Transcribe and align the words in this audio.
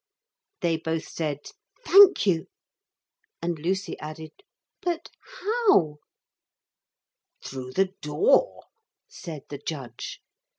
They 0.61 0.77
both 0.77 1.07
said 1.07 1.41
'Thank 1.85 2.25
you,' 2.25 2.47
and 3.39 3.59
Lucy 3.59 3.99
added: 3.99 4.31
'But 4.81 5.11
how?' 5.45 5.99
'Through 7.43 7.73
the 7.73 7.93
door,' 8.01 8.63
said 9.07 9.43
the 9.49 9.59
judge. 9.59 10.19